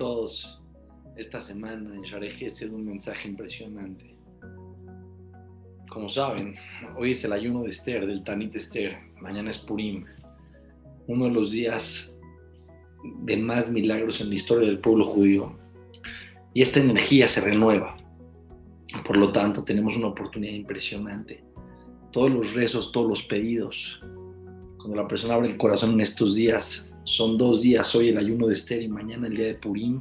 [0.00, 0.58] todos.
[1.14, 4.16] Esta semana en Shareje ha sido un mensaje impresionante.
[5.90, 6.56] Como saben,
[6.96, 8.96] hoy es el ayuno de Esther, del Tanit Esther.
[9.20, 10.06] Mañana es Purim,
[11.06, 12.14] uno de los días
[13.24, 15.58] de más milagros en la historia del pueblo judío.
[16.54, 17.98] Y esta energía se renueva.
[19.04, 21.44] Por lo tanto, tenemos una oportunidad impresionante.
[22.10, 24.00] Todos los rezos, todos los pedidos,
[24.78, 28.46] cuando la persona abre el corazón en estos días, son dos días, hoy el ayuno
[28.46, 30.00] de Esther y mañana el día de Purim.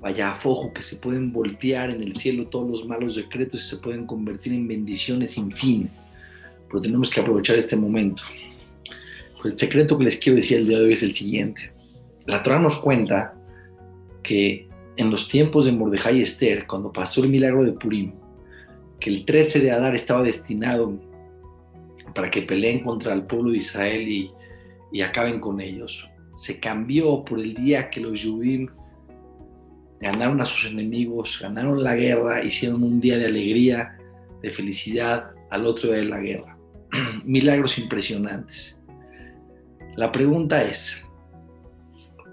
[0.00, 3.68] Vaya a fojo que se pueden voltear en el cielo todos los malos decretos y
[3.68, 5.90] se pueden convertir en bendiciones sin fin.
[6.68, 8.22] Pero tenemos que aprovechar este momento.
[9.44, 11.72] El secreto que les quiero decir el día de hoy es el siguiente.
[12.26, 13.34] La Torah nos cuenta
[14.22, 14.68] que
[14.98, 18.12] en los tiempos de Mordejai y Esther, cuando pasó el milagro de Purim,
[19.00, 21.00] que el 13 de Adar estaba destinado
[22.14, 24.30] para que peleen contra el pueblo de Israel
[24.92, 28.68] y acaben con ellos se cambió por el día que los Yudim
[30.00, 33.96] ganaron a sus enemigos, ganaron la guerra, hicieron un día de alegría,
[34.42, 36.58] de felicidad al otro día de la guerra.
[37.24, 38.78] Milagros impresionantes.
[39.96, 41.02] La pregunta es,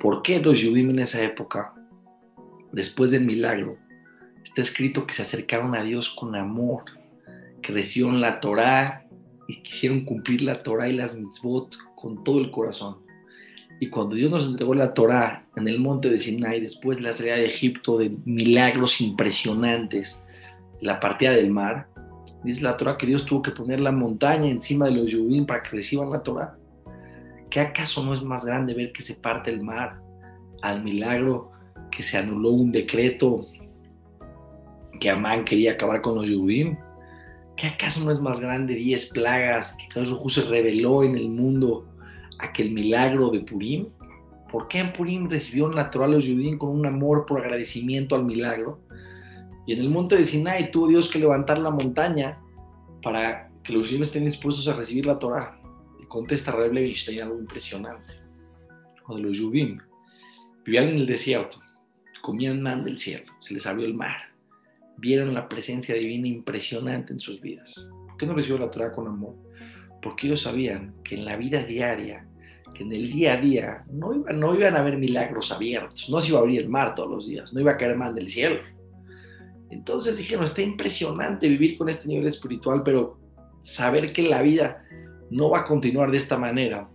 [0.02, 1.74] ¿por qué los Yudim en esa época,
[2.74, 3.78] después del milagro,
[4.44, 6.84] está escrito que se acercaron a Dios con amor,
[7.62, 9.08] que recibieron la Torá
[9.48, 12.98] y quisieron cumplir la Torá y las mitzvot con todo el corazón?
[13.80, 17.14] Y cuando Dios nos entregó la Torá en el monte de Sinai, después de la
[17.14, 20.24] salida de Egipto, de milagros impresionantes,
[20.82, 21.88] la partida del mar,
[22.44, 25.62] dice la Torá que Dios tuvo que poner la montaña encima de los Yudín para
[25.62, 26.58] que reciban la Torá.
[27.50, 30.00] ¿Qué acaso no es más grande ver que se parte el mar
[30.62, 31.52] al milagro
[31.92, 33.46] que se anuló un decreto
[35.00, 36.78] que Amán quería acabar con los Yudín?
[37.56, 41.93] ¿Qué acaso no es más grande 10 plagas que Dios se reveló en el mundo
[42.40, 43.88] aquel milagro de Purim?
[44.52, 48.80] ¿Por qué en Purim recibió natural los judíos con un amor por agradecimiento al milagro?
[49.66, 52.40] Y en el monte de Sinai tuvo Dios que levantar la montaña
[53.02, 55.60] para que los judíos estén dispuestos a recibir la Torah.
[56.02, 58.14] Y contesta Rebbe Levinstein algo impresionante.
[59.06, 59.82] Cuando los judíos
[60.66, 61.58] vivían en el desierto,
[62.22, 64.16] comían man del cielo, se les abrió el mar,
[64.98, 67.90] vieron la presencia divina impresionante en sus vidas.
[68.08, 69.36] ¿Por qué no recibió la Torah con amor?
[70.02, 72.26] Porque ellos sabían que en la vida diaria
[72.76, 76.20] que en el día a día no, iba, no iban a haber milagros abiertos, no
[76.20, 78.30] se iba a abrir el mar todos los días, no iba a caer mal del
[78.30, 78.60] cielo.
[79.70, 83.18] Entonces dijeron, está impresionante vivir con este nivel espiritual, pero
[83.64, 84.84] saber que la vida
[85.30, 86.88] no va a continuar de esta manera.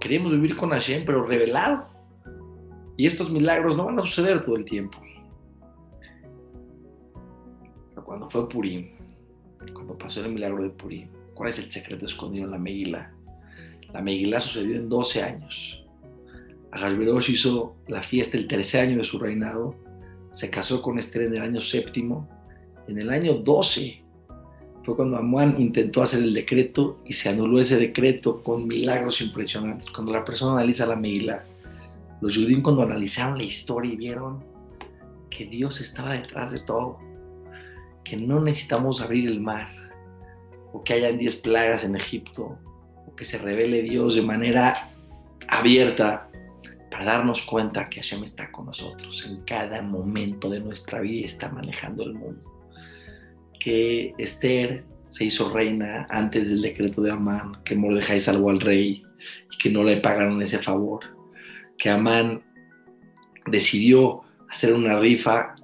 [0.00, 1.86] Queremos vivir con Hashem, pero revelado.
[2.96, 4.98] Y estos milagros no van a suceder todo el tiempo.
[7.90, 8.90] Pero cuando fue Purim,
[9.72, 13.12] cuando pasó el milagro de Purim, ¿cuál es el secreto escondido en la Megillah?
[13.92, 15.82] La Megilá sucedió en 12 años.
[16.72, 19.74] Ahasverosh hizo la fiesta el tercer año de su reinado,
[20.32, 22.28] se casó con Esther en el año séptimo.
[22.86, 24.02] En el año 12
[24.84, 29.90] fue cuando Amán intentó hacer el decreto y se anuló ese decreto con milagros impresionantes.
[29.90, 31.44] Cuando la persona analiza la Megilá,
[32.20, 34.42] los judíos cuando analizaron la historia y vieron
[35.30, 36.98] que Dios estaba detrás de todo,
[38.04, 39.68] que no necesitamos abrir el mar,
[40.72, 42.58] o que hayan 10 plagas en Egipto,
[43.18, 44.90] que se revele Dios de manera
[45.48, 46.30] abierta
[46.88, 51.24] para darnos cuenta que Hashem está con nosotros en cada momento de nuestra vida y
[51.24, 52.40] está manejando el mundo.
[53.58, 59.02] Que Esther se hizo reina antes del decreto de Amán, que Mordejai salvó al rey
[59.52, 61.00] y que no le pagaron ese favor.
[61.76, 62.44] Que Amán
[63.46, 65.56] decidió hacer una rifa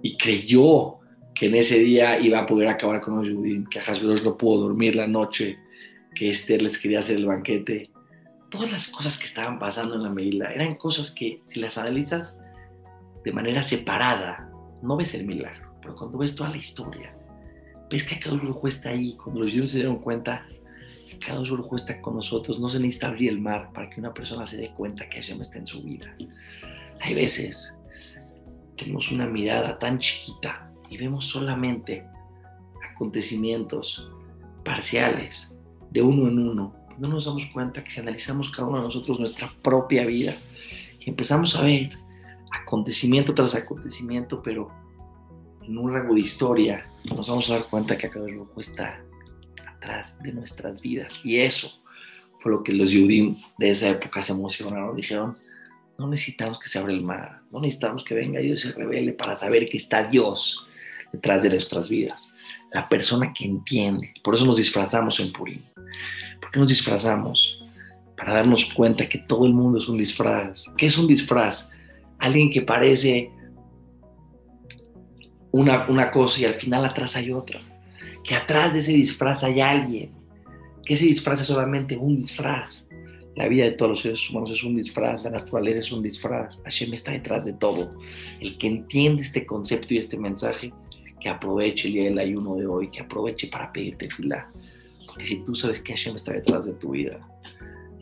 [0.00, 1.00] y creyó
[1.34, 4.68] que en ese día iba a poder acabar con los judíos, que Ahasverosh no pudo
[4.68, 5.58] dormir la noche
[6.14, 7.90] que Esther les quería hacer el banquete,
[8.50, 12.38] todas las cosas que estaban pasando en la Megilá eran cosas que si las analizas
[13.24, 14.50] de manera separada,
[14.82, 17.16] no ves el milagro, pero cuando ves toda la historia,
[17.90, 20.46] ves que cada uno está ahí, cuando los judíos se dieron cuenta
[21.24, 24.46] cada uno está con nosotros, no se necesita abrir el mar para que una persona
[24.46, 26.14] se dé cuenta que Hashem está en su vida.
[27.00, 27.74] Hay veces
[28.76, 32.06] tenemos una mirada tan chiquita y vemos solamente
[32.90, 34.08] acontecimientos
[34.64, 35.53] parciales
[35.94, 39.18] de uno en uno, no nos damos cuenta que si analizamos cada uno de nosotros
[39.18, 40.36] nuestra propia vida
[41.00, 41.96] empezamos a ver
[42.52, 44.70] acontecimiento tras acontecimiento, pero
[45.62, 49.00] en un rango de historia, nos vamos a dar cuenta que cada uno está
[49.66, 51.20] atrás de nuestras vidas.
[51.24, 51.80] Y eso
[52.40, 54.96] fue lo que los judíos de esa época se emocionaron.
[54.96, 55.38] Dijeron,
[55.98, 59.12] no necesitamos que se abra el mar, no necesitamos que venga Dios y se revele
[59.12, 60.68] para saber que está Dios
[61.12, 62.32] detrás de nuestras vidas.
[62.72, 64.12] La persona que entiende.
[64.22, 65.62] Por eso nos disfrazamos en Purim.
[66.40, 67.62] ¿Por qué nos disfrazamos?
[68.16, 70.66] Para darnos cuenta que todo el mundo es un disfraz.
[70.76, 71.70] ¿Qué es un disfraz?
[72.18, 73.30] alguien que parece
[75.50, 77.60] una, una cosa y al final atrás hay otra,
[78.22, 80.10] que atrás de ese disfraz hay alguien,
[80.84, 82.86] que ese disfraz es solamente un disfraz.
[83.36, 86.60] La vida de todos los seres humanos es un disfraz, la naturaleza es un disfraz,
[86.62, 87.92] Hashem está detrás de todo.
[88.40, 90.72] El que entiende este concepto y este mensaje,
[91.20, 94.48] que aproveche el día del ayuno de hoy, que aproveche para pedirte fila.
[95.14, 97.20] Porque si tú sabes que Hashem está detrás de tu vida,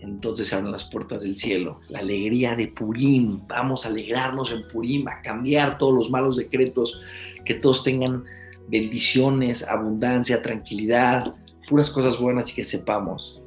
[0.01, 1.79] entonces se abren las puertas del cielo.
[1.91, 3.47] La alegría de Purim.
[3.49, 7.03] Vamos a alegrarnos en Purim, a cambiar todos los malos decretos,
[7.45, 8.25] que todos tengan
[8.69, 11.35] bendiciones, abundancia, tranquilidad,
[11.69, 13.43] puras cosas buenas y que sepamos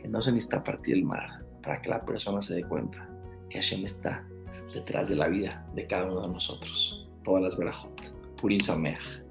[0.00, 3.08] que no se necesita partir el mar para que la persona se dé cuenta
[3.50, 4.24] que Hashem está
[4.72, 7.08] detrás de la vida de cada uno de nosotros.
[7.24, 8.00] Todas las verajot.
[8.40, 9.22] Purim Sameach.